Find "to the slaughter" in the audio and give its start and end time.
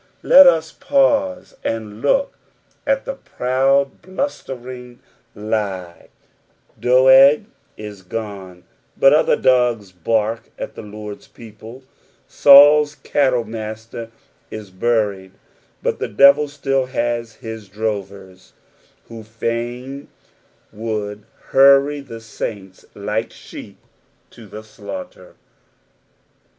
24.31-25.35